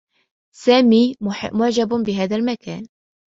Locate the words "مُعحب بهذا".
1.21-2.35